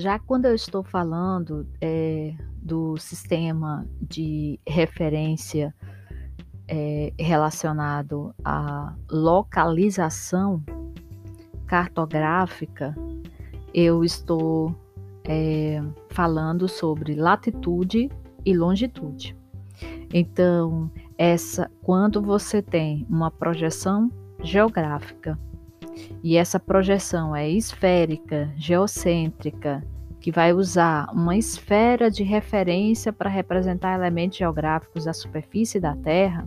[0.00, 5.74] Já quando eu estou falando é, do sistema de referência
[6.66, 10.64] é, relacionado à localização
[11.66, 12.96] cartográfica,
[13.74, 14.74] eu estou
[15.28, 18.08] é, falando sobre latitude
[18.42, 19.36] e longitude.
[20.14, 24.10] Então, essa, quando você tem uma projeção
[24.42, 25.38] geográfica
[26.22, 29.82] e essa projeção é esférica, geocêntrica,
[30.20, 36.46] que vai usar uma esfera de referência para representar elementos geográficos da superfície da Terra,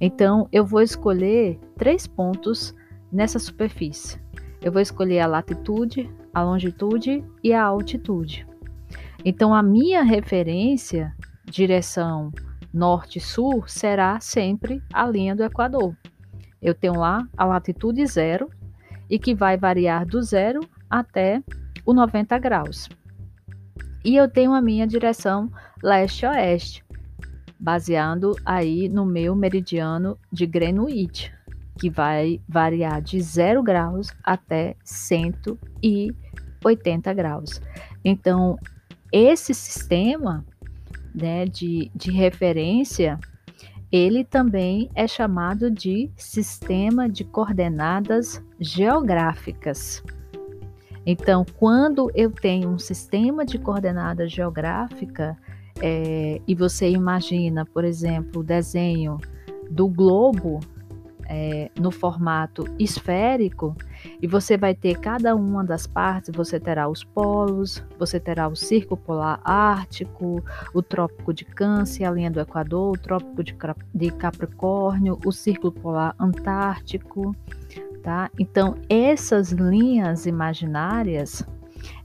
[0.00, 2.74] então eu vou escolher três pontos
[3.12, 4.20] nessa superfície.
[4.62, 8.46] Eu vou escolher a latitude, a longitude e a altitude.
[9.24, 12.30] Então a minha referência, direção
[12.72, 15.96] norte-sul, será sempre a linha do Equador.
[16.62, 18.50] Eu tenho lá a latitude zero
[19.10, 21.42] e que vai variar do zero até
[21.84, 22.88] o 90 graus.
[24.04, 25.50] E eu tenho a minha direção
[25.82, 26.84] leste-oeste,
[27.58, 31.32] baseando aí no meu meridiano de Greenwich,
[31.78, 37.60] que vai variar de 0 graus até 180 graus.
[38.04, 38.58] Então,
[39.12, 40.46] esse sistema
[41.14, 43.18] né, de, de referência,
[43.90, 50.02] ele também é chamado de sistema de coordenadas geográficas.
[51.04, 55.36] Então, quando eu tenho um sistema de coordenada geográfica
[55.82, 59.18] é, e você imagina, por exemplo, o desenho
[59.70, 60.60] do globo
[61.32, 63.76] é, no formato esférico,
[64.20, 68.56] e você vai ter cada uma das partes, você terá os polos, você terá o
[68.56, 70.42] círculo polar ártico,
[70.74, 73.44] o trópico de Câncer, a linha do Equador, o trópico
[73.94, 77.34] de Capricórnio, o círculo polar antártico,
[78.02, 78.28] tá?
[78.36, 81.46] Então, essas linhas imaginárias,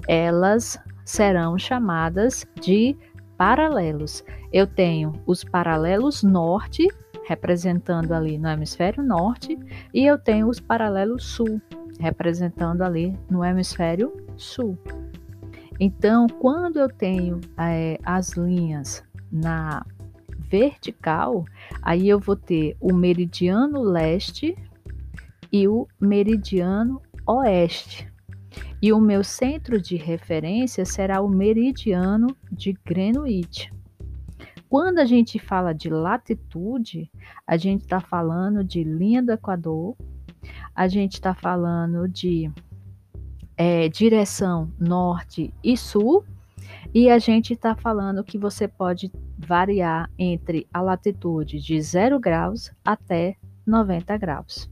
[0.07, 2.95] elas serão chamadas de
[3.37, 4.23] paralelos.
[4.53, 6.87] Eu tenho os paralelos norte,
[7.27, 9.57] representando ali no hemisfério norte,
[9.93, 11.61] e eu tenho os paralelos sul,
[11.99, 14.77] representando ali no hemisfério sul.
[15.79, 19.85] Então, quando eu tenho é, as linhas na
[20.49, 21.43] vertical,
[21.81, 24.55] aí eu vou ter o meridiano leste
[25.51, 28.09] e o meridiano oeste.
[28.81, 33.74] E o meu centro de referência será o meridiano de Greenwich.
[34.69, 37.11] Quando a gente fala de latitude,
[37.45, 39.95] a gente está falando de linha do Equador,
[40.73, 42.51] a gente está falando de
[43.55, 46.25] é, direção norte e sul,
[46.93, 52.71] e a gente está falando que você pode variar entre a latitude de 0 graus
[52.83, 54.69] até 90 graus.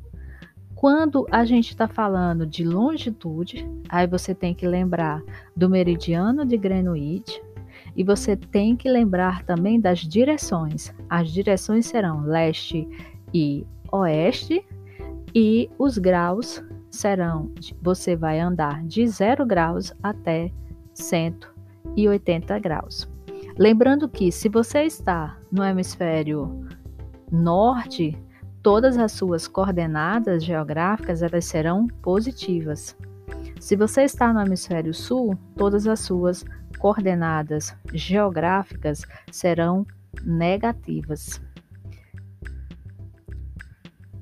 [0.73, 5.23] Quando a gente está falando de longitude, aí você tem que lembrar
[5.55, 7.41] do meridiano de Greenwich
[7.95, 10.93] e você tem que lembrar também das direções.
[11.09, 12.87] As direções serão leste
[13.33, 14.65] e oeste
[15.33, 20.51] e os graus serão, você vai andar de 0 graus até
[20.93, 23.09] 180 graus.
[23.57, 26.67] Lembrando que se você está no hemisfério
[27.31, 28.17] norte,
[28.61, 32.95] todas as suas coordenadas geográficas elas serão positivas.
[33.59, 36.45] Se você está no hemisfério sul, todas as suas
[36.83, 39.87] coordenadas geográficas serão
[40.21, 41.41] negativas.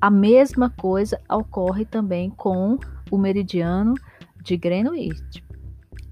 [0.00, 2.78] A mesma coisa ocorre também com
[3.10, 3.94] o meridiano
[4.44, 5.44] de Greenwich,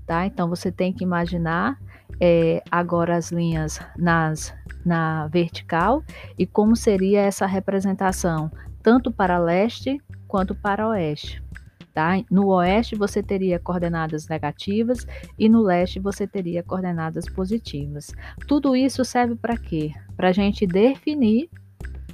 [0.04, 0.26] tá?
[0.26, 1.78] Então você tem que imaginar
[2.20, 4.52] é, agora as linhas nas
[4.84, 6.02] na vertical
[6.36, 8.50] e como seria essa representação,
[8.82, 11.40] tanto para leste quanto para oeste.
[11.92, 12.22] Tá?
[12.30, 15.06] No oeste você teria coordenadas negativas
[15.38, 18.12] e no leste você teria coordenadas positivas.
[18.46, 19.92] Tudo isso serve para quê?
[20.16, 21.50] Para a gente definir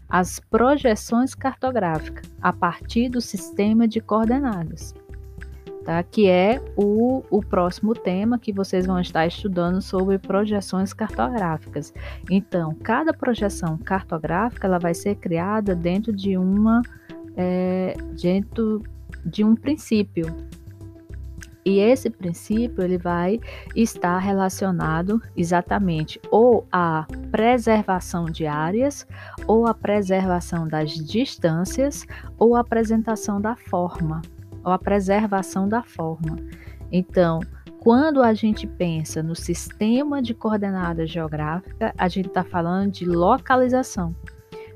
[0.08, 4.94] as projeções cartográficas a partir do sistema de coordenadas
[5.86, 6.02] tá?
[6.02, 11.94] que é o, o próximo tema que vocês vão estar estudando sobre projeções cartográficas.
[12.28, 16.82] Então, cada projeção cartográfica ela vai ser criada dentro de uma
[17.36, 18.82] é, dentro
[19.26, 20.26] de um princípio.
[21.64, 23.40] E esse princípio ele vai
[23.74, 29.04] estar relacionado exatamente ou à preservação de áreas,
[29.48, 32.06] ou à preservação das distâncias,
[32.38, 34.22] ou à apresentação da forma
[34.66, 36.36] ou a preservação da forma.
[36.90, 37.38] Então,
[37.78, 44.14] quando a gente pensa no sistema de coordenada geográfica, a gente está falando de localização,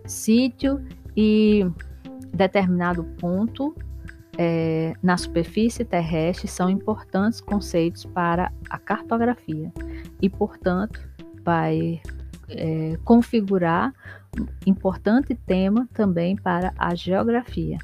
[0.07, 0.81] sítio
[1.17, 1.69] e
[2.33, 3.75] determinado ponto
[4.43, 9.71] é, na superfície terrestre são importantes conceitos para a cartografia
[10.19, 11.07] e, portanto,
[11.45, 12.01] vai
[12.49, 13.93] é, configurar
[14.67, 17.77] importante tema também para a geografia.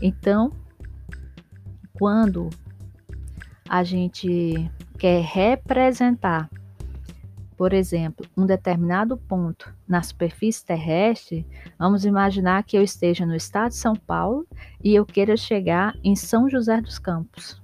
[0.00, 0.50] Então,
[1.92, 2.48] quando
[3.68, 6.48] a gente quer representar
[7.56, 11.46] por exemplo, um determinado ponto na superfície terrestre,
[11.78, 14.46] vamos imaginar que eu esteja no estado de São Paulo
[14.82, 17.62] e eu queira chegar em São José dos Campos.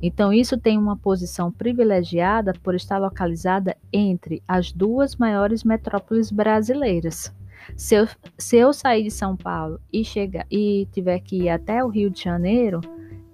[0.00, 7.34] Então, isso tem uma posição privilegiada por estar localizada entre as duas maiores metrópoles brasileiras.
[7.76, 8.08] Se eu,
[8.38, 10.02] se eu sair de São Paulo e,
[10.50, 12.80] e tiver que ir até o Rio de Janeiro,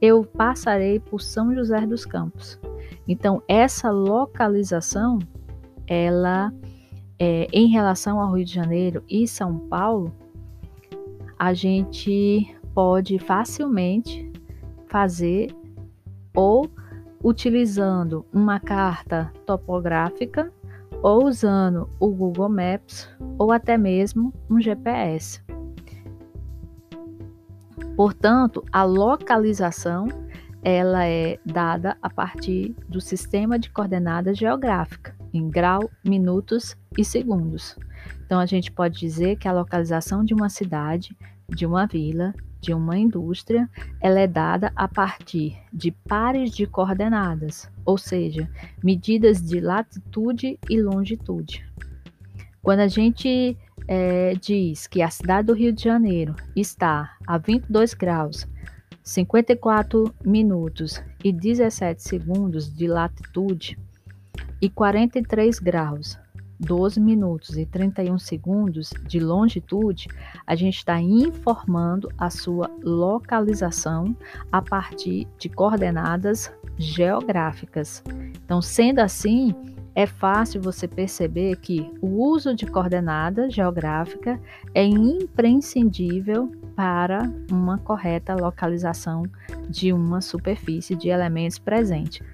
[0.00, 2.58] eu passarei por São José dos Campos.
[3.06, 5.18] Então, essa localização
[5.86, 6.52] ela,
[7.18, 10.14] é, em relação ao Rio de Janeiro e São Paulo,
[11.38, 14.30] a gente pode facilmente
[14.86, 15.54] fazer
[16.34, 16.70] ou
[17.22, 20.52] utilizando uma carta topográfica
[21.02, 23.08] ou usando o Google Maps
[23.38, 25.42] ou até mesmo um GPS.
[27.96, 30.08] Portanto, a localização
[30.62, 37.76] ela é dada a partir do sistema de coordenadas geográfica em grau, minutos e segundos.
[38.24, 41.14] Então, a gente pode dizer que a localização de uma cidade,
[41.48, 43.68] de uma vila, de uma indústria,
[44.00, 48.48] ela é dada a partir de pares de coordenadas, ou seja,
[48.82, 51.66] medidas de latitude e longitude.
[52.62, 57.92] Quando a gente é, diz que a cidade do Rio de Janeiro está a 22
[57.92, 58.48] graus,
[59.02, 63.78] 54 minutos e 17 segundos de latitude,
[64.64, 66.18] e 43 graus,
[66.58, 70.08] 12 minutos e 31 segundos de longitude,
[70.46, 74.16] a gente está informando a sua localização
[74.50, 78.02] a partir de coordenadas geográficas.
[78.42, 79.54] Então, sendo assim,
[79.94, 84.40] é fácil você perceber que o uso de coordenada geográfica
[84.74, 89.24] é imprescindível para uma correta localização
[89.68, 92.26] de uma superfície de elementos presentes.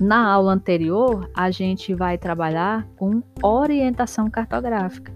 [0.00, 5.10] Na aula anterior, a gente vai trabalhar com orientação cartográfica,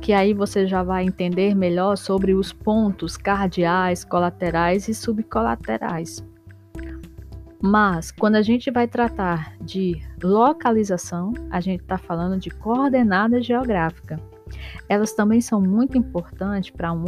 [0.00, 6.22] que aí você já vai entender melhor sobre os pontos cardeais, colaterais e subcolaterais.
[7.62, 14.20] Mas quando a gente vai tratar de localização, a gente está falando de coordenada geográfica.
[14.88, 17.04] Elas também são muito importantes para um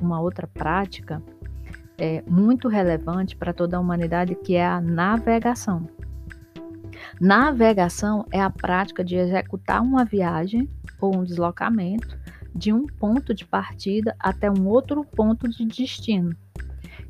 [0.00, 1.22] uma outra prática
[1.98, 5.88] é, muito relevante para toda a humanidade, que é a navegação.
[7.20, 10.68] Navegação é a prática de executar uma viagem
[11.00, 12.18] ou um deslocamento
[12.54, 16.34] de um ponto de partida até um outro ponto de destino.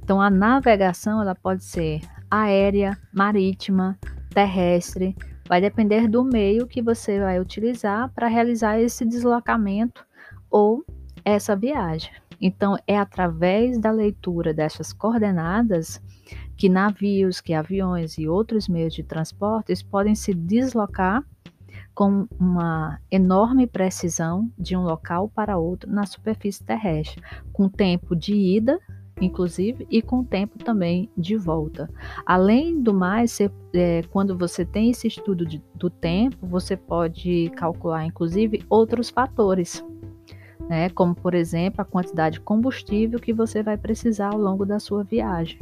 [0.03, 2.01] Então, a navegação ela pode ser
[2.31, 3.99] aérea, marítima,
[4.31, 5.17] terrestre,
[5.49, 10.05] vai depender do meio que você vai utilizar para realizar esse deslocamento
[10.51, 10.85] ou
[11.25, 12.13] essa viagem.
[12.41, 16.01] Então, é através da leitura dessas coordenadas
[16.59, 21.25] que navios, que aviões e outros meios de transportes podem se deslocar
[21.95, 27.23] com uma enorme precisão de um local para outro na superfície terrestre,
[27.53, 28.79] com tempo de ida,
[29.21, 31.89] inclusive, e com tempo também de volta.
[32.27, 33.39] Além do mais,
[33.73, 39.85] é, quando você tem esse estudo de, do tempo, você pode calcular, inclusive, outros fatores.
[40.69, 44.79] Né, como, por exemplo, a quantidade de combustível que você vai precisar ao longo da
[44.79, 45.59] sua viagem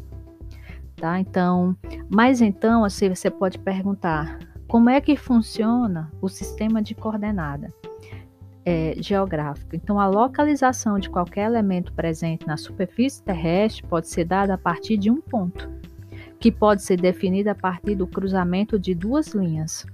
[0.96, 1.20] tá?
[1.20, 1.76] Então,
[2.10, 7.72] mas então, assim, você pode perguntar, como é que funciona o sistema de coordenada
[8.64, 9.76] é, geográfica?
[9.76, 14.96] Então, a localização de qualquer elemento presente na superfície terrestre pode ser dada a partir
[14.96, 15.70] de um ponto,
[16.40, 19.86] que pode ser definido a partir do cruzamento de duas linhas.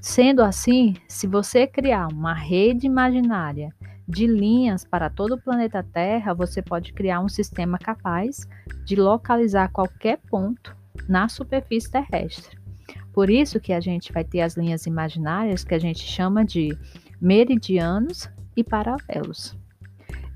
[0.00, 3.74] Sendo assim, se você criar uma rede imaginária
[4.08, 8.46] de linhas para todo o planeta Terra, você pode criar um sistema capaz
[8.84, 10.76] de localizar qualquer ponto
[11.08, 12.56] na superfície terrestre.
[13.12, 16.76] Por isso que a gente vai ter as linhas imaginárias que a gente chama de
[17.20, 19.56] meridianos e paralelos.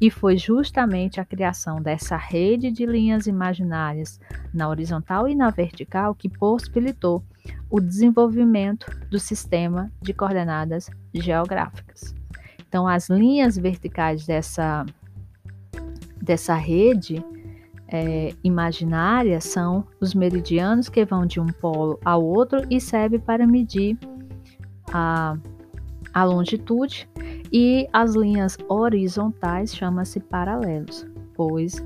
[0.01, 4.19] E foi justamente a criação dessa rede de linhas imaginárias
[4.53, 7.23] na horizontal e na vertical que possibilitou
[7.69, 12.20] o desenvolvimento do sistema de coordenadas geográficas.
[12.71, 14.87] Então, as linhas verticais dessa,
[16.23, 17.21] dessa rede
[17.89, 23.45] é, imaginária são os meridianos que vão de um polo ao outro e serve para
[23.45, 23.99] medir
[24.93, 25.37] a,
[26.15, 27.09] a longitude,
[27.53, 31.85] e as linhas horizontais chamam-se paralelos, pois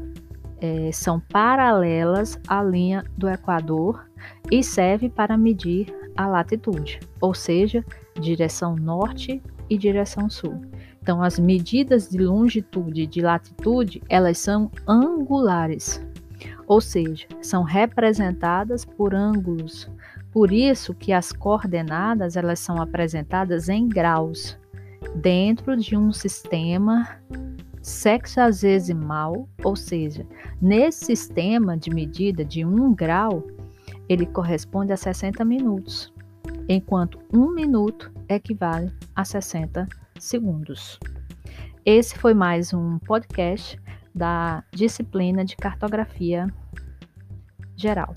[0.60, 4.04] é, são paralelas à linha do Equador
[4.50, 7.82] e serve para medir a latitude, ou seja,
[8.20, 10.60] direção norte e direção sul.
[11.02, 16.04] Então, as medidas de longitude e de latitude, elas são angulares,
[16.66, 19.90] ou seja, são representadas por ângulos.
[20.32, 24.58] Por isso que as coordenadas, elas são apresentadas em graus,
[25.14, 27.18] dentro de um sistema
[27.82, 30.26] sexagesimal, ou seja,
[30.60, 33.46] nesse sistema de medida de um grau,
[34.08, 36.12] ele corresponde a 60 minutos,
[36.66, 39.88] enquanto um minuto equivale a 60
[40.18, 40.98] segundos.
[41.84, 43.78] Esse foi mais um podcast
[44.14, 46.46] da disciplina de cartografia
[47.76, 48.14] geral.